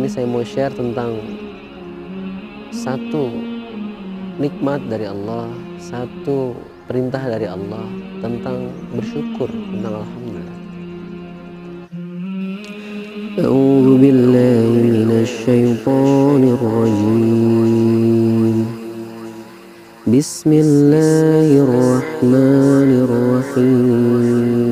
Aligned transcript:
ini 0.00 0.08
saya 0.08 0.24
mau 0.24 0.40
share 0.40 0.72
tentang 0.72 1.20
satu 2.72 3.28
nikmat 4.40 4.80
dari 4.88 5.04
Allah, 5.04 5.52
satu 5.76 6.56
perintah 6.88 7.20
dari 7.20 7.44
Allah 7.44 7.84
tentang 8.24 8.72
bersyukur 8.96 9.52
tentang 9.52 10.00
alhamdulillah. 10.00 10.58
أعوذ 13.36 14.00
بالله 14.00 14.68
من 14.96 15.10
الشيطان 15.12 16.42
الرجيم 16.56 18.56
بسم 20.08 20.50
الله 20.52 21.48
الرحمن 21.68 22.90
الرحيم 23.04 24.69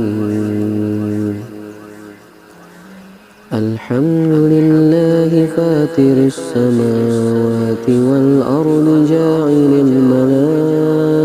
فاتر 5.99 6.17
السماوات 6.25 7.87
والأرض 7.89 8.87
جاعل 9.09 9.71
الملائكة 9.87 11.15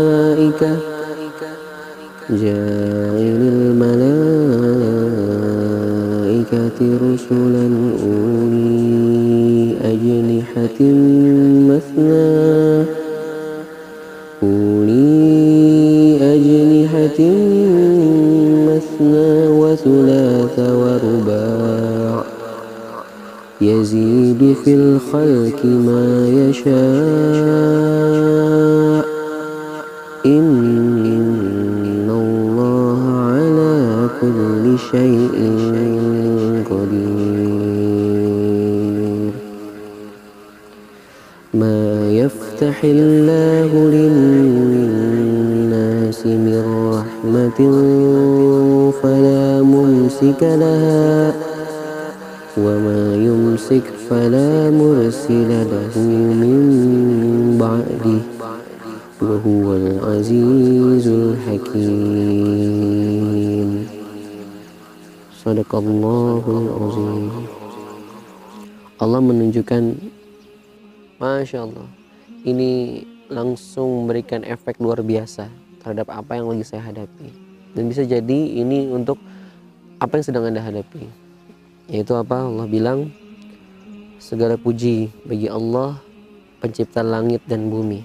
جاعل 2.29 3.41
الملائكة 3.55 4.39
رسلا 7.07 7.65
أولي 8.03 9.75
أجنحة 9.81 10.79
مثنى 11.69 12.85
أولي 14.43 14.84
يزيد 24.41 24.55
في 24.63 24.73
الخلق 24.75 25.65
ما 25.65 26.27
يشاء. 26.27 26.75
إن 30.25 32.09
الله 32.09 32.99
على 33.31 34.09
كل 34.21 34.77
شيء 34.91 35.35
قدير. 36.69 38.11
ما 41.53 42.11
يفتح 42.11 42.83
الله 42.83 43.71
للناس 43.97 45.45
من 46.25 46.63
رحمة 46.93 47.59
فلا 49.03 49.61
ممسك 49.61 50.41
لها 50.41 51.33
وما 52.57 53.15
يمسك 53.15 53.94
فلا 54.04 54.70
مرسل 54.70 55.50
له 55.70 55.94
من 56.42 56.58
بعده 57.60 58.20
وهو 59.22 59.66
العزيز 59.76 61.06
الحكيم 61.08 62.50
صدق 65.44 65.70
الله 65.74 66.44
العظيم 66.44 67.30
Allah 69.00 69.20
menunjukkan 69.24 69.96
Masya 71.16 71.64
Allah 71.64 71.88
ini 72.44 73.00
langsung 73.32 74.04
memberikan 74.04 74.44
efek 74.44 74.76
luar 74.76 75.00
biasa 75.00 75.48
terhadap 75.80 76.12
apa 76.12 76.36
yang 76.36 76.52
lagi 76.52 76.64
saya 76.68 76.84
hadapi 76.84 77.32
dan 77.72 77.88
bisa 77.88 78.04
jadi 78.04 78.40
ini 78.60 78.92
untuk 78.92 79.16
apa 80.00 80.20
yang 80.20 80.24
sedang 80.28 80.48
anda 80.52 80.60
hadapi 80.60 81.08
yaitu 81.88 82.12
apa 82.12 82.44
Allah 82.44 82.68
bilang 82.68 83.08
segala 84.25 84.57
puji 84.57 85.13
bagi 85.21 85.45
Allah 85.45 86.01
pencipta 86.57 87.05
langit 87.05 87.45
dan 87.45 87.69
bumi 87.69 88.01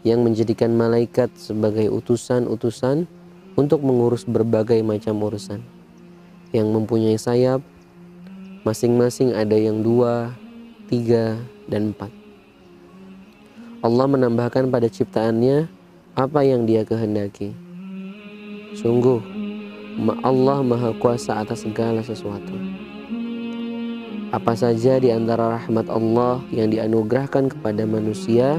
yang 0.00 0.24
menjadikan 0.24 0.72
malaikat 0.72 1.28
sebagai 1.36 1.92
utusan-utusan 1.92 3.04
untuk 3.52 3.84
mengurus 3.84 4.24
berbagai 4.24 4.80
macam 4.80 5.20
urusan. 5.20 5.60
Yang 6.56 6.68
mempunyai 6.72 7.20
sayap 7.20 7.60
masing-masing 8.64 9.36
ada 9.36 9.52
yang 9.52 9.84
dua, 9.84 10.32
tiga, 10.88 11.36
dan 11.68 11.92
empat. 11.92 12.08
Allah 13.84 14.08
menambahkan 14.08 14.72
pada 14.72 14.88
ciptaannya 14.88 15.68
apa 16.16 16.40
yang 16.48 16.64
dia 16.64 16.80
kehendaki. 16.80 17.52
Sungguh 18.72 19.20
Allah 20.24 20.64
maha 20.64 20.96
kuasa 20.96 21.44
atas 21.44 21.68
segala 21.68 22.00
sesuatu 22.00 22.73
apa 24.34 24.58
saja 24.58 24.98
di 24.98 25.14
antara 25.14 25.62
rahmat 25.62 25.86
Allah 25.86 26.42
yang 26.50 26.66
dianugerahkan 26.74 27.54
kepada 27.54 27.86
manusia 27.86 28.58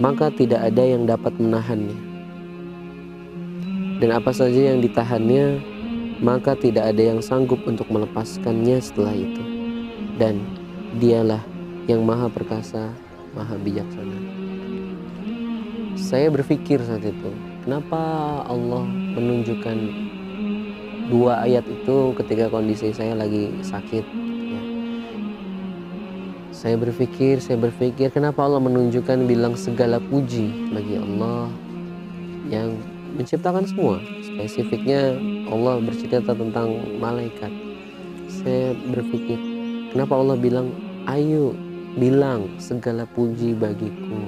maka 0.00 0.32
tidak 0.32 0.64
ada 0.64 0.80
yang 0.80 1.04
dapat 1.04 1.36
menahannya. 1.36 1.98
Dan 4.00 4.16
apa 4.16 4.32
saja 4.32 4.72
yang 4.72 4.80
ditahannya 4.80 5.60
maka 6.24 6.56
tidak 6.56 6.88
ada 6.88 7.02
yang 7.04 7.20
sanggup 7.20 7.60
untuk 7.68 7.84
melepaskannya 7.92 8.80
setelah 8.80 9.12
itu. 9.12 9.42
Dan 10.16 10.40
dialah 10.96 11.44
yang 11.84 12.08
maha 12.08 12.32
perkasa 12.32 12.88
maha 13.36 13.60
bijaksana. 13.60 14.16
Saya 16.00 16.32
berpikir 16.32 16.80
saat 16.80 17.04
itu 17.04 17.30
kenapa 17.68 18.00
Allah 18.48 18.88
menunjukkan 18.88 19.76
dua 21.12 21.44
ayat 21.44 21.68
itu 21.68 22.16
ketika 22.16 22.48
kondisi 22.48 22.88
saya 22.96 23.12
lagi 23.12 23.52
sakit. 23.60 24.27
Saya 26.58 26.74
berpikir 26.74 27.38
saya 27.38 27.54
berpikir 27.54 28.10
kenapa 28.10 28.42
Allah 28.42 28.58
menunjukkan 28.58 29.30
bilang 29.30 29.54
segala 29.54 30.02
puji 30.02 30.74
bagi 30.74 30.98
Allah 30.98 31.46
yang 32.50 32.74
menciptakan 33.14 33.62
semua? 33.62 34.02
Spesifiknya 34.26 35.14
Allah 35.54 35.78
bercerita 35.78 36.34
tentang 36.34 36.98
malaikat. 36.98 37.54
Saya 38.26 38.74
berpikir 38.90 39.38
kenapa 39.94 40.18
Allah 40.18 40.34
bilang 40.34 40.74
ayo 41.06 41.54
bilang 41.94 42.50
segala 42.58 43.06
puji 43.06 43.54
bagiku 43.54 44.18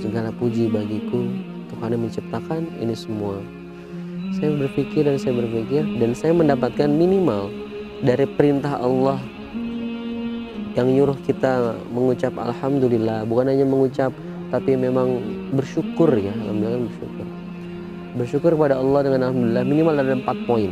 segala 0.00 0.32
puji 0.32 0.72
bagiku 0.72 1.28
Tuhan 1.68 2.00
yang 2.00 2.02
menciptakan 2.08 2.64
ini 2.80 2.96
semua. 2.96 3.44
Saya 4.40 4.56
berpikir 4.56 5.04
dan 5.04 5.20
saya 5.20 5.36
berpikir 5.36 5.84
dan 6.00 6.16
saya 6.16 6.32
mendapatkan 6.32 6.88
minimal 6.88 7.52
dari 8.00 8.24
perintah 8.24 8.80
Allah 8.80 9.20
yang 10.74 10.90
nyuruh 10.90 11.18
kita 11.22 11.78
mengucap 11.94 12.34
alhamdulillah. 12.34 13.22
Bukan 13.30 13.46
hanya 13.46 13.62
mengucap 13.62 14.10
tapi 14.50 14.74
memang 14.74 15.22
bersyukur 15.54 16.10
ya. 16.18 16.34
Alhamdulillah 16.34 16.82
bersyukur. 16.90 17.26
Bersyukur 18.14 18.50
kepada 18.58 18.82
Allah 18.82 19.00
dengan 19.06 19.20
alhamdulillah. 19.30 19.64
Minimal 19.66 19.94
ada 20.02 20.14
empat 20.18 20.36
poin. 20.50 20.70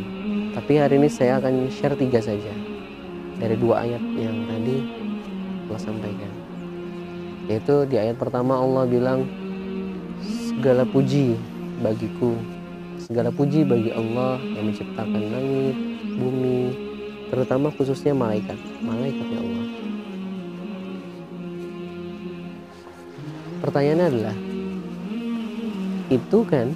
Tapi 0.53 0.77
hari 0.77 0.99
ini 0.99 1.07
saya 1.07 1.39
akan 1.39 1.71
share 1.71 1.95
tiga 1.95 2.19
saja. 2.19 2.51
Dari 3.39 3.55
dua 3.55 3.87
ayat 3.87 4.03
yang 4.19 4.43
tadi 4.47 4.75
Allah 5.67 5.79
sampaikan. 5.79 6.31
Yaitu 7.47 7.87
di 7.87 7.95
ayat 7.99 8.19
pertama 8.19 8.59
Allah 8.59 8.83
bilang 8.83 9.23
segala 10.23 10.83
puji 10.83 11.39
bagiku. 11.79 12.35
Segala 12.99 13.31
puji 13.31 13.67
bagi 13.67 13.91
Allah 13.91 14.39
yang 14.39 14.71
menciptakan 14.71 15.23
langit 15.31 15.75
bumi 16.19 16.59
terutama 17.31 17.71
khususnya 17.73 18.15
malaikat. 18.15 18.55
Malaikatnya 18.79 19.39
Allah 19.41 19.62
pertanyaannya 23.63 24.07
adalah 24.11 24.35
itu 26.11 26.39
kan 26.43 26.75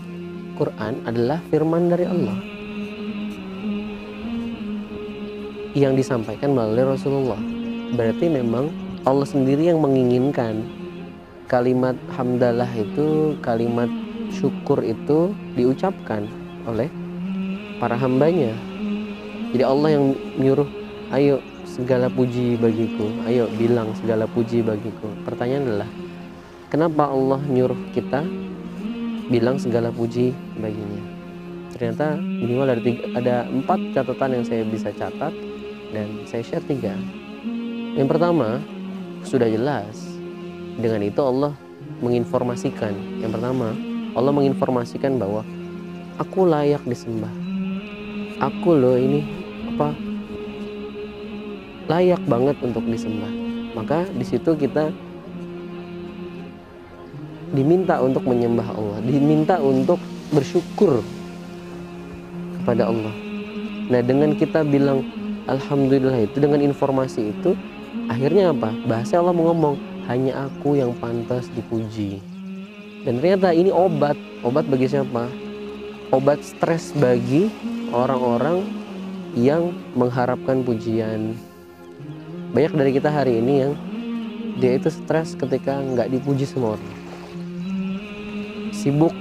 Quran 0.57 0.93
adalah 1.05 1.37
firman 1.53 1.91
dari 1.91 2.05
Allah. 2.07 2.37
Yang 5.77 5.93
disampaikan 6.01 6.57
melalui 6.57 6.97
Rasulullah. 6.97 7.37
Berarti 7.93 8.25
memang 8.33 8.73
Allah 9.05 9.27
sendiri 9.29 9.69
yang 9.69 9.77
menginginkan 9.77 10.65
kalimat 11.45 11.93
hamdalah 12.17 12.67
itu 12.73 13.37
kalimat 13.45 13.87
syukur 14.33 14.81
itu 14.81 15.31
diucapkan 15.53 16.25
oleh 16.65 16.89
para 17.77 17.93
hambanya. 17.93 18.51
Jadi 19.53 19.63
Allah 19.63 19.89
yang 19.93 20.05
nyuruh 20.41 20.67
ayo 21.13 21.39
segala 21.63 22.11
puji 22.11 22.59
bagiku 22.59 23.07
ayo 23.29 23.45
bilang 23.55 23.93
segala 24.01 24.25
puji 24.25 24.65
bagiku. 24.65 25.07
Pertanyaan 25.23 25.63
adalah 25.71 25.89
kenapa 26.67 27.07
Allah 27.07 27.39
nyuruh 27.43 27.77
kita 27.95 28.23
bilang 29.31 29.59
segala 29.59 29.91
puji 29.91 30.31
baginya? 30.59 31.03
Ternyata 31.75 32.17
minimal 32.17 32.67
ada 32.73 32.81
tiga, 32.81 33.03
ada 33.13 33.35
empat 33.45 33.79
catatan 33.93 34.29
yang 34.39 34.45
saya 34.47 34.63
bisa 34.65 34.89
catat 34.95 35.33
dan 35.93 36.07
saya 36.25 36.43
share 36.43 36.65
tiga. 36.65 36.95
Yang 37.97 38.07
pertama 38.07 38.61
sudah 39.23 39.47
jelas. 39.49 40.15
Dengan 40.77 41.01
itu 41.01 41.17
Allah 41.25 41.57
menginformasikan. 42.05 42.93
Yang 43.21 43.31
pertama 43.41 43.73
Allah 44.13 44.33
menginformasikan 44.33 45.17
bahwa 45.17 45.41
aku 46.21 46.45
layak 46.45 46.81
disembah. 46.85 47.31
Aku 48.37 48.77
loh 48.77 48.93
ini 48.93 49.25
apa 49.73 49.93
layak 51.89 52.21
banget 52.29 52.57
untuk 52.61 52.85
disembah. 52.85 53.29
Maka 53.73 54.05
di 54.13 54.25
situ 54.25 54.53
kita 54.53 54.93
diminta 57.55 57.99
untuk 58.03 58.27
menyembah 58.27 58.67
Allah. 58.75 58.99
Diminta 59.03 59.55
untuk 59.61 60.01
bersyukur 60.33 60.99
kepada 62.59 62.91
Allah. 62.91 63.15
Nah 63.87 64.01
dengan 64.03 64.35
kita 64.35 64.67
bilang 64.67 65.07
Alhamdulillah 65.47 66.27
itu 66.27 66.43
dengan 66.43 66.59
informasi 66.59 67.31
itu 67.31 67.55
akhirnya 68.11 68.51
apa? 68.51 68.75
Bahasa 68.83 69.23
Allah 69.23 69.31
mengomong 69.31 69.79
hanya 70.11 70.47
aku 70.51 70.75
yang 70.75 70.91
pantas 70.99 71.47
dipuji. 71.55 72.19
Dan 73.07 73.23
ternyata 73.23 73.55
ini 73.55 73.71
obat. 73.71 74.19
Obat 74.43 74.67
bagi 74.67 74.91
siapa? 74.91 75.31
Obat 76.11 76.43
stres 76.43 76.91
bagi 76.99 77.47
orang-orang 77.95 78.67
yang 79.39 79.71
mengharapkan 79.95 80.63
pujian. 80.67 81.35
Banyak 82.51 82.73
dari 82.75 82.91
kita 82.95 83.07
hari 83.11 83.39
ini 83.39 83.53
yang 83.63 83.73
dia 84.59 84.75
itu 84.75 84.91
stres 84.91 85.37
ketika 85.37 85.79
nggak 85.79 86.11
dipuji 86.11 86.43
semua 86.43 86.75
orang 86.75 87.06
sibuk 88.87 89.11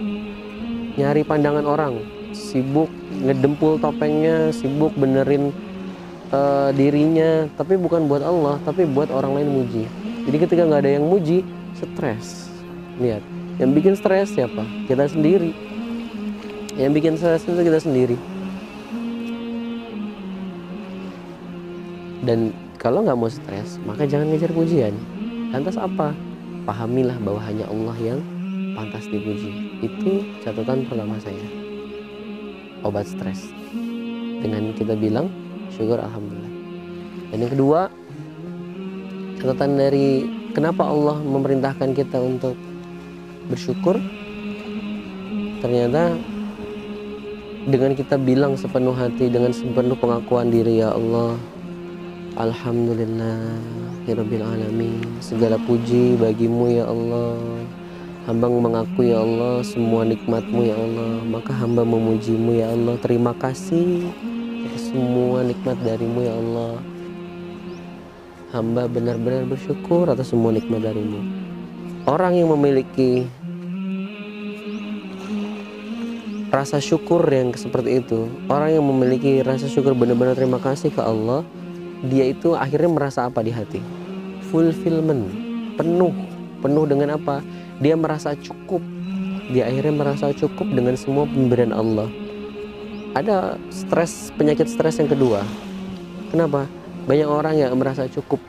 nyari 0.95 1.27
pandangan 1.27 1.67
orang 1.67 1.99
sibuk 2.31 2.87
ngedempul 3.19 3.83
topengnya 3.83 4.55
sibuk 4.55 4.95
benerin 4.95 5.51
uh, 6.31 6.71
dirinya 6.71 7.51
tapi 7.59 7.75
bukan 7.75 8.07
buat 8.07 8.23
Allah 8.23 8.63
tapi 8.63 8.87
buat 8.87 9.11
orang 9.11 9.43
lain 9.43 9.51
muji. 9.51 9.85
Jadi 10.31 10.37
ketika 10.39 10.63
nggak 10.71 10.87
ada 10.87 10.93
yang 11.03 11.07
muji 11.11 11.43
stres. 11.75 12.47
Lihat 13.03 13.27
yang 13.59 13.75
bikin 13.75 13.99
stres 13.99 14.31
siapa? 14.31 14.63
Kita 14.87 15.11
sendiri. 15.11 15.51
Yang 16.79 16.93
bikin 17.03 17.15
stres 17.19 17.43
itu 17.43 17.59
kita 17.59 17.83
sendiri. 17.83 18.15
Dan 22.23 22.55
kalau 22.79 23.03
nggak 23.03 23.19
mau 23.19 23.27
stres 23.27 23.83
maka 23.83 24.07
jangan 24.07 24.31
ngejar 24.31 24.55
pujian. 24.55 24.95
Lantas 25.51 25.75
apa? 25.75 26.15
Pahamilah 26.63 27.19
bahwa 27.19 27.43
hanya 27.43 27.67
Allah 27.67 27.99
yang 27.99 28.23
pantas 28.77 29.09
dipuji. 29.09 29.81
Itu 29.81 30.23
catatan 30.45 30.85
pertama 30.85 31.17
saya. 31.17 31.49
Obat 32.85 33.09
stres. 33.09 33.49
Dengan 34.45 34.77
kita 34.77 34.93
bilang 34.93 35.33
syukur 35.73 35.97
alhamdulillah. 35.97 36.53
Dan 37.33 37.39
yang 37.41 37.53
kedua 37.57 37.81
catatan 39.41 39.81
dari 39.81 40.29
kenapa 40.53 40.85
Allah 40.85 41.17
memerintahkan 41.25 41.97
kita 41.97 42.21
untuk 42.21 42.55
bersyukur 43.49 43.97
ternyata 45.63 46.19
dengan 47.67 47.99
kita 47.99 48.15
bilang 48.19 48.55
sepenuh 48.55 48.95
hati 48.95 49.27
dengan 49.27 49.51
sepenuh 49.51 49.99
pengakuan 49.99 50.51
diri 50.55 50.83
ya 50.83 50.95
Allah 50.95 51.35
Alhamdulillah 52.39 53.59
Hirbil 54.07 54.45
alamin 54.45 55.03
segala 55.19 55.59
puji 55.59 56.15
bagimu 56.15 56.71
ya 56.71 56.87
Allah 56.87 57.35
hamba 58.27 58.51
mengaku 58.51 59.07
ya 59.07 59.23
Allah 59.23 59.63
semua 59.63 60.03
nikmatmu 60.03 60.61
ya 60.67 60.75
Allah. 60.75 61.23
Maka 61.23 61.55
hamba 61.55 61.87
memujimu 61.87 62.59
ya 62.59 62.75
Allah. 62.75 62.99
Terima 62.99 63.33
kasih 63.39 64.11
atas 64.67 64.91
semua 64.91 65.47
nikmat 65.47 65.79
darimu 65.87 66.21
ya 66.27 66.35
Allah. 66.35 66.83
Hamba 68.51 68.91
benar-benar 68.91 69.47
bersyukur 69.47 70.11
atas 70.11 70.35
semua 70.35 70.51
nikmat 70.51 70.83
darimu. 70.83 71.23
Orang 72.07 72.35
yang 72.35 72.51
memiliki 72.51 73.27
rasa 76.51 76.79
syukur 76.79 77.21
yang 77.27 77.53
seperti 77.53 78.01
itu 78.01 78.31
orang 78.47 78.79
yang 78.79 78.87
memiliki 78.87 79.43
rasa 79.43 79.67
syukur 79.67 79.93
benar-benar 79.99 80.39
terima 80.39 80.57
kasih 80.63 80.95
ke 80.95 81.03
Allah 81.03 81.43
dia 82.07 82.31
itu 82.31 82.55
akhirnya 82.55 82.89
merasa 82.93 83.27
apa 83.27 83.43
di 83.43 83.51
hati? 83.51 83.81
Fulfillment. 84.53 85.27
Penuh. 85.75 86.15
Penuh 86.61 86.85
dengan 86.89 87.17
apa 87.19 87.41
dia 87.81 87.95
merasa 87.97 88.33
cukup. 88.37 88.81
Dia 89.53 89.71
akhirnya 89.71 89.95
merasa 89.95 90.35
cukup 90.35 90.67
dengan 90.75 90.99
semua 90.99 91.25
pemberian 91.29 91.71
Allah. 91.71 92.11
Ada 93.15 93.57
stres 93.71 94.35
penyakit 94.35 94.67
stres 94.69 94.99
yang 94.99 95.09
kedua. 95.09 95.47
Kenapa? 96.35 96.67
Banyak 97.07 97.29
orang 97.31 97.55
yang 97.55 97.73
merasa 97.79 98.11
cukup. 98.11 98.43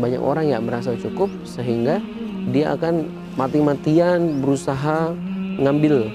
Banyak 0.00 0.18
orang 0.18 0.48
yang 0.48 0.64
merasa 0.64 0.96
cukup 0.96 1.28
sehingga 1.44 2.00
dia 2.48 2.74
akan 2.74 3.06
mati-matian 3.36 4.40
berusaha 4.40 5.12
ngambil. 5.60 6.08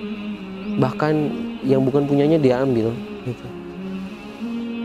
Bahkan 0.81 1.13
yang 1.63 1.86
bukan 1.86 2.10
punyanya 2.10 2.42
dia 2.42 2.60
ambil 2.60 2.92
gitu. 3.24 3.48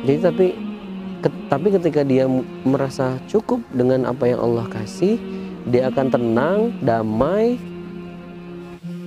Jadi 0.07 0.19
tapi 0.23 0.47
ke, 1.19 1.29
tapi 1.51 1.69
ketika 1.75 2.07
dia 2.07 2.31
merasa 2.63 3.19
cukup 3.27 3.59
dengan 3.75 4.07
apa 4.07 4.31
yang 4.31 4.39
Allah 4.39 4.71
kasih 4.71 5.19
dia 5.69 5.91
akan 5.91 6.07
tenang 6.09 6.59
damai 6.81 7.59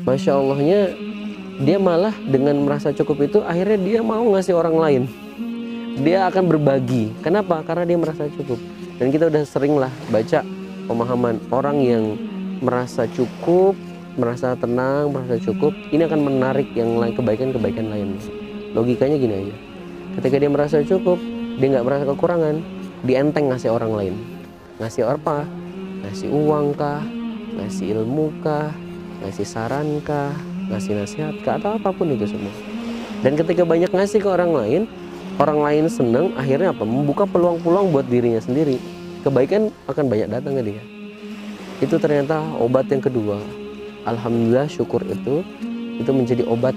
masya 0.08 0.38
Allahnya 0.38 0.94
dia 1.62 1.78
malah 1.78 2.16
dengan 2.26 2.58
merasa 2.66 2.90
cukup 2.90 3.28
itu 3.28 3.40
akhirnya 3.46 3.78
dia 3.78 4.00
mau 4.02 4.24
ngasih 4.34 4.58
orang 4.58 4.76
lain 4.78 5.04
dia 6.02 6.26
akan 6.30 6.44
berbagi 6.50 7.14
kenapa 7.22 7.62
karena 7.62 7.86
dia 7.86 7.98
merasa 8.00 8.26
cukup 8.34 8.58
dan 8.98 9.08
kita 9.14 9.30
udah 9.30 9.44
sering 9.46 9.78
lah 9.78 9.92
baca 10.10 10.42
pemahaman 10.90 11.38
orang 11.54 11.78
yang 11.82 12.04
merasa 12.62 13.06
cukup 13.10 13.78
merasa 14.20 14.60
tenang, 14.60 15.12
merasa 15.12 15.40
cukup, 15.40 15.72
ini 15.92 16.04
akan 16.04 16.20
menarik 16.20 16.68
yang 16.76 17.00
lain 17.00 17.16
kebaikan-kebaikan 17.16 17.88
lain. 17.88 18.20
Logikanya 18.76 19.16
gini 19.16 19.36
aja. 19.48 19.56
Ketika 20.20 20.36
dia 20.36 20.52
merasa 20.52 20.84
cukup, 20.84 21.16
dia 21.60 21.68
nggak 21.72 21.86
merasa 21.88 22.04
kekurangan, 22.04 22.56
dienteng 23.08 23.48
ngasih 23.52 23.72
orang 23.72 23.92
lain. 23.96 24.16
Ngasih 24.84 25.08
apa? 25.08 25.48
Ngasih 26.04 26.28
uang 26.28 26.76
kah? 26.76 27.04
Ngasih 27.56 27.96
ilmu 27.96 28.28
kah? 28.44 28.72
Ngasih 29.22 29.48
saran 29.48 30.02
kah? 30.02 30.34
Ngasih 30.70 30.94
nasihat 30.98 31.36
kah? 31.46 31.58
Atau 31.62 31.78
apa 31.78 31.90
pun 31.94 32.10
itu 32.12 32.26
semua. 32.26 32.54
Dan 33.22 33.38
ketika 33.38 33.64
banyak 33.64 33.94
ngasih 33.94 34.20
ke 34.22 34.30
orang 34.30 34.52
lain, 34.54 34.82
orang 35.38 35.62
lain 35.62 35.86
senang, 35.88 36.34
akhirnya 36.34 36.74
apa? 36.74 36.84
Membuka 36.84 37.30
peluang-peluang 37.30 37.94
buat 37.94 38.06
dirinya 38.10 38.42
sendiri. 38.42 38.82
Kebaikan 39.22 39.70
akan 39.86 40.06
banyak 40.10 40.28
datang 40.30 40.58
ke 40.58 40.64
dia. 40.74 40.84
Itu 41.82 42.02
ternyata 42.02 42.42
obat 42.58 42.90
yang 42.90 43.02
kedua 43.02 43.62
alhamdulillah 44.06 44.70
syukur 44.70 45.06
itu 45.06 45.46
itu 46.02 46.12
menjadi 46.12 46.44
obat 46.50 46.74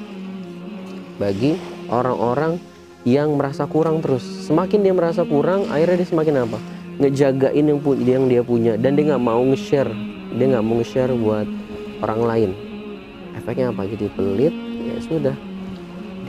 bagi 1.17 1.57
orang-orang 1.89 2.61
yang 3.05 3.37
merasa 3.37 3.69
kurang 3.69 4.01
terus 4.01 4.25
semakin 4.49 4.81
dia 4.85 4.95
merasa 4.97 5.23
kurang 5.25 5.69
akhirnya 5.69 6.05
dia 6.05 6.09
semakin 6.09 6.35
apa 6.45 6.59
ngejagain 7.01 7.65
yang, 7.65 7.81
yang 8.05 8.25
dia 8.29 8.43
punya 8.45 8.73
dan 8.77 8.97
dia 8.97 9.15
nggak 9.15 9.25
mau 9.25 9.41
nge-share 9.45 9.93
dia 10.37 10.47
nggak 10.57 10.65
mau 10.65 10.81
nge-share 10.81 11.13
buat 11.15 11.47
orang 12.05 12.21
lain. 12.23 12.51
Efeknya 13.35 13.73
apa? 13.73 13.89
Jadi 13.89 14.07
pelit 14.13 14.55
ya 14.85 14.97
sudah. 15.01 15.37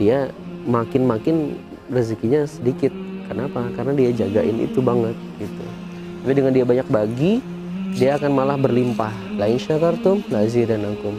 Dia 0.00 0.32
makin-makin 0.64 1.54
rezekinya 1.92 2.48
sedikit. 2.48 2.90
Kenapa? 3.28 3.68
Karena 3.76 3.92
dia 3.92 4.10
jagain 4.14 4.56
itu 4.58 4.80
banget 4.80 5.14
gitu. 5.38 5.64
Tapi 6.24 6.32
dengan 6.32 6.52
dia 6.56 6.64
banyak 6.66 6.88
bagi 6.88 7.38
dia 7.94 8.16
akan 8.18 8.32
malah 8.32 8.58
berlimpah. 8.58 9.12
Lain 9.36 9.60
syakartum 9.60 10.24
dan 10.28 10.82
akum 10.82 11.16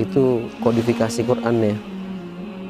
itu 0.00 0.48
kodifikasi 0.64 1.20
Quran 1.28 1.56
ya. 1.60 1.76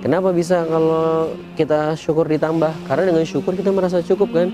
Kenapa 0.01 0.33
bisa 0.33 0.65
kalau 0.65 1.37
kita 1.55 1.95
syukur 1.95 2.27
ditambah? 2.27 2.73
Karena 2.89 3.13
dengan 3.13 3.25
syukur 3.29 3.53
kita 3.55 3.71
merasa 3.71 4.01
cukup 4.01 4.33
kan? 4.33 4.49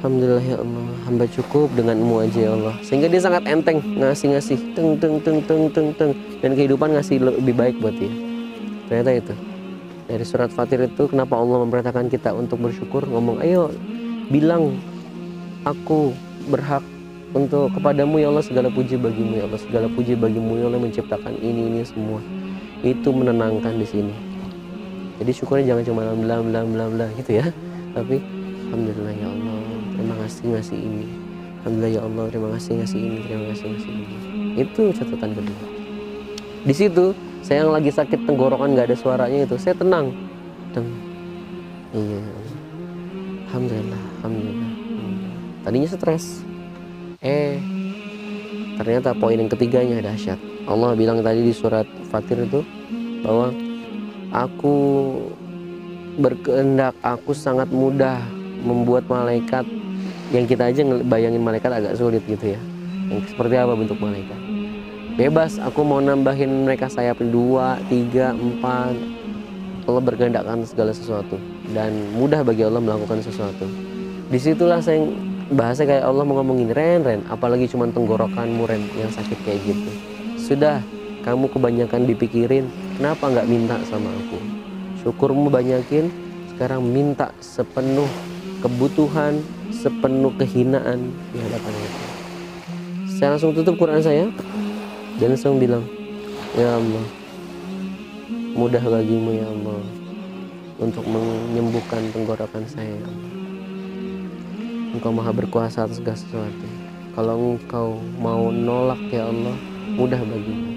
Alhamdulillah 0.00 0.42
ya 0.42 0.56
Allah 0.58 0.97
hamba 1.08 1.24
cukup 1.32 1.72
denganmu 1.72 2.20
aja 2.20 2.38
ya 2.38 2.50
Allah. 2.52 2.76
Sehingga 2.84 3.08
dia 3.08 3.24
sangat 3.24 3.48
enteng 3.48 3.80
ngasih-ngasih 3.96 4.76
teng 4.76 5.00
teng 5.00 5.16
teng 5.24 5.40
teng 5.48 5.62
teng 5.72 5.88
teng. 5.96 6.12
Dan 6.44 6.52
kehidupan 6.52 6.92
ngasih 6.92 7.16
lebih 7.24 7.56
baik 7.56 7.80
buat 7.80 7.96
dia. 7.96 8.12
Ternyata 8.92 9.10
itu. 9.16 9.34
Dari 10.08 10.24
surat 10.24 10.48
Fatir 10.52 10.80
itu 10.84 11.08
kenapa 11.08 11.36
Allah 11.36 11.64
memperintahkan 11.64 12.08
kita 12.12 12.32
untuk 12.32 12.60
bersyukur? 12.64 13.04
Ngomong 13.08 13.44
ayo 13.44 13.72
bilang 14.28 14.76
aku 15.64 16.16
berhak 16.48 16.80
untuk 17.36 17.68
kepadamu 17.76 18.16
ya 18.16 18.32
Allah 18.32 18.44
segala 18.44 18.68
puji 18.72 18.96
bagimu 18.96 19.40
ya 19.40 19.44
Allah. 19.48 19.60
Segala 19.60 19.86
puji 19.88 20.16
bagimu 20.16 20.60
ya 20.60 20.64
Allah 20.68 20.80
menciptakan 20.80 21.36
ini 21.40 21.72
ini 21.72 21.80
semua. 21.84 22.20
Itu 22.84 23.12
menenangkan 23.12 23.76
di 23.76 23.84
sini. 23.88 24.14
Jadi 25.18 25.30
syukurnya 25.34 25.74
jangan 25.76 25.84
cuma 25.84 26.02
bla 26.16 26.62
bla 26.88 27.06
gitu 27.20 27.40
ya. 27.40 27.46
Tapi 27.92 28.20
alhamdulillah 28.68 29.12
ya 29.16 29.26
Allah 29.28 29.37
kasih 30.28 30.44
ngasih 30.52 30.76
ini. 30.76 31.08
Alhamdulillah 31.64 31.90
ya 31.96 32.00
Allah 32.04 32.24
terima 32.28 32.48
kasih 32.52 32.72
ngasih 32.84 32.98
ini 33.00 33.18
terima 33.24 33.44
kasih 33.48 33.66
ngasih 33.72 33.90
ini. 33.96 34.16
Itu 34.60 34.82
catatan 34.92 35.30
kedua. 35.32 35.64
Di 36.68 36.74
situ 36.76 37.04
saya 37.40 37.64
yang 37.64 37.72
lagi 37.72 37.88
sakit 37.88 38.28
tenggorokan 38.28 38.76
nggak 38.76 38.92
ada 38.92 38.96
suaranya 39.00 39.48
itu 39.48 39.56
saya 39.56 39.72
tenang. 39.72 40.12
Teng. 40.76 40.84
iya. 41.96 42.20
Alhamdulillah 43.48 44.02
alhamdulillah. 44.20 44.72
Tadinya 45.64 45.88
stres. 45.88 46.44
Eh 47.24 47.56
ternyata 48.76 49.16
poin 49.16 49.40
yang 49.40 49.48
ketiganya 49.48 50.04
dahsyat. 50.04 50.36
Allah 50.68 50.92
bilang 50.92 51.24
tadi 51.24 51.40
di 51.40 51.56
surat 51.56 51.88
Fatir 52.12 52.44
itu 52.44 52.60
bahwa 53.24 53.48
aku 54.28 54.76
berkehendak 56.20 56.92
aku 57.00 57.32
sangat 57.32 57.72
mudah 57.72 58.20
membuat 58.60 59.08
malaikat 59.08 59.64
yang 60.28 60.44
kita 60.44 60.68
aja 60.68 60.82
bayangin 61.08 61.40
malaikat 61.40 61.72
agak 61.72 61.96
sulit 61.96 62.20
gitu 62.28 62.52
ya. 62.56 62.60
Yang 63.08 63.32
seperti 63.32 63.54
apa 63.56 63.72
bentuk 63.72 63.96
malaikat? 63.96 64.40
Bebas 65.18 65.58
aku 65.58 65.82
mau 65.82 65.98
nambahin 65.98 66.68
mereka 66.68 66.86
sayap 66.86 67.18
dua 67.24 67.80
tiga 67.88 68.36
empat. 68.36 68.94
Allah 69.88 70.02
berkehendakkan 70.04 70.62
segala 70.68 70.92
sesuatu. 70.92 71.40
Dan 71.72 72.12
mudah 72.12 72.44
bagi 72.44 72.62
Allah 72.62 72.80
melakukan 72.80 73.24
sesuatu. 73.24 73.64
Di 74.28 74.36
situlah 74.36 74.84
saya 74.84 75.00
bahasa 75.48 75.88
kayak 75.88 76.04
Allah 76.04 76.28
mau 76.28 76.36
ngomongin 76.44 76.68
Ren 76.76 77.00
Ren 77.00 77.20
apalagi 77.32 77.64
cuma 77.72 77.88
tenggorokanmu 77.88 78.68
Ren 78.68 78.84
yang 79.00 79.08
sakit 79.08 79.38
kayak 79.48 79.64
gitu. 79.64 79.90
Sudah 80.36 80.84
kamu 81.24 81.48
kebanyakan 81.48 82.04
dipikirin 82.04 82.68
kenapa 83.00 83.32
nggak 83.32 83.48
minta 83.48 83.76
sama 83.88 84.12
aku? 84.12 84.38
Syukurmu 85.00 85.48
banyakin 85.48 86.12
sekarang 86.52 86.84
minta 86.84 87.32
sepenuh 87.40 88.08
kebutuhan 88.60 89.40
sepenuh 89.78 90.34
kehinaan 90.34 91.14
di 91.30 91.38
hadapan 91.38 91.72
Allah 91.72 92.06
saya 93.06 93.28
langsung 93.34 93.54
tutup 93.54 93.78
Quran 93.78 94.02
saya 94.02 94.26
dan 95.18 95.34
langsung 95.34 95.58
bilang 95.58 95.86
ya 96.58 96.78
Allah 96.78 97.06
mudah 98.58 98.82
bagimu 98.82 99.38
ya 99.38 99.46
Allah 99.46 99.98
untuk 100.78 101.02
menyembuhkan 101.06 102.10
tenggorokan 102.14 102.66
saya 102.70 102.90
ya 102.90 103.06
Allah. 103.06 103.32
Engkau 104.94 105.12
maha 105.14 105.30
berkuasa 105.34 105.84
atas 105.84 105.98
segala 106.00 106.18
sesuatu. 106.18 106.66
Kalau 107.12 107.34
engkau 107.54 107.98
mau 108.22 108.50
nolak 108.54 108.98
ya 109.10 109.26
Allah, 109.26 109.54
mudah 109.98 110.22
bagimu. 110.22 110.70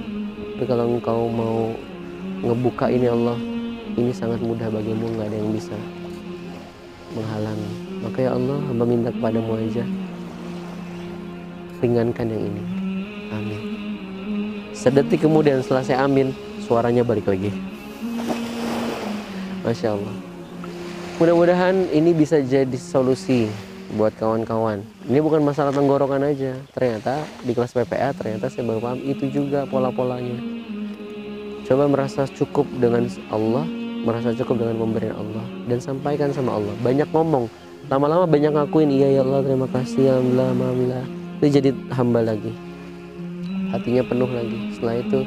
Tapi 0.57 0.65
kalau 0.65 0.85
engkau 0.93 1.29
mau 1.29 1.73
ngebuka 2.41 2.89
ini 2.89 3.07
Allah, 3.09 3.37
ini 3.97 4.09
sangat 4.13 4.41
mudah 4.41 4.67
bagimu, 4.73 5.17
nggak 5.17 5.29
ada 5.29 5.37
yang 5.37 5.53
bisa 5.53 5.77
menghalangi. 7.15 7.71
Maka 8.01 8.17
ya 8.25 8.31
Allah, 8.33 8.57
hamba 8.67 8.83
minta 8.87 9.09
kepadamu 9.13 9.57
aja, 9.59 9.85
ringankan 11.81 12.27
yang 12.29 12.43
ini. 12.49 12.63
Amin. 13.31 13.61
Sedetik 14.71 15.21
kemudian 15.23 15.61
saya 15.63 16.03
amin, 16.03 16.33
suaranya 16.65 17.05
balik 17.05 17.29
lagi. 17.29 17.53
Masya 19.61 19.93
Allah. 19.93 20.15
Mudah-mudahan 21.21 21.93
ini 21.93 22.17
bisa 22.17 22.41
jadi 22.41 22.73
solusi 22.81 23.45
buat 23.93 24.15
kawan-kawan. 24.17 24.81
Ini 25.05 25.19
bukan 25.21 25.45
masalah 25.45 25.69
tenggorokan 25.69 26.23
aja. 26.25 26.57
Ternyata 26.73 27.21
di 27.45 27.53
kelas 27.53 27.75
PPA 27.75 28.15
ternyata 28.17 28.49
saya 28.49 28.65
baru 28.65 28.81
paham 28.81 28.99
itu 29.05 29.29
juga 29.29 29.69
pola-polanya. 29.69 30.39
Coba 31.67 31.85
merasa 31.85 32.25
cukup 32.25 32.65
dengan 32.81 33.05
Allah, 33.29 33.69
merasa 34.01 34.33
cukup 34.33 34.65
dengan 34.65 34.75
pemberian 34.81 35.15
Allah 35.15 35.45
dan 35.69 35.77
sampaikan 35.77 36.29
sama 36.33 36.57
Allah. 36.57 36.73
Banyak 36.81 37.09
ngomong, 37.13 37.45
lama-lama 37.87 38.25
banyak 38.25 38.51
ngakuin 38.53 38.89
iya 38.89 39.19
ya 39.19 39.21
Allah 39.25 39.41
terima 39.45 39.67
kasih 39.69 40.03
alhamdulillah 40.17 40.47
alhamdulillah. 40.53 41.05
Itu 41.41 41.45
jadi 41.49 41.69
hamba 41.93 42.19
lagi. 42.21 42.53
Hatinya 43.73 44.03
penuh 44.05 44.29
lagi. 44.29 44.57
Setelah 44.77 44.95
itu 45.01 45.19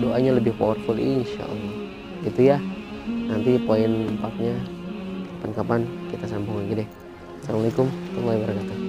doanya 0.00 0.32
lebih 0.38 0.52
powerful 0.56 0.96
insya 0.96 1.44
Allah. 1.44 1.74
Itu 2.24 2.40
ya. 2.40 2.58
Nanti 3.28 3.60
poin 3.60 4.08
empatnya 4.16 4.56
kapan-kapan 5.40 5.80
kita 6.12 6.24
sambung 6.28 6.64
lagi 6.64 6.84
deh. 6.84 6.88
Assalamualaikum 7.44 7.86
warahmatullahi 7.86 8.38
wabarakatuh. 8.44 8.87